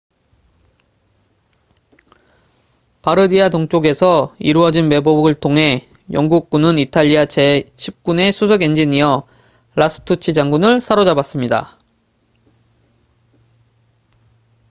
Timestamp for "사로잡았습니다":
10.81-11.77